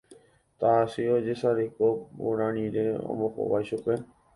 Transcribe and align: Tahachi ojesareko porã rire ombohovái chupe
Tahachi 0.61 1.05
ojesareko 1.17 1.93
porã 2.17 2.51
rire 2.59 2.85
ombohovái 3.09 3.65
chupe 3.73 4.05